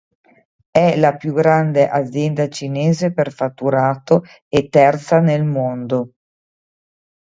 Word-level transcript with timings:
È 0.71 0.97
la 0.97 1.15
più 1.15 1.31
grande 1.31 1.87
azienda 1.87 2.49
cinese 2.49 3.13
per 3.13 3.31
fatturato 3.31 4.23
e 4.49 4.67
terza 4.67 5.19
nel 5.19 5.43
mondo. 5.43 6.13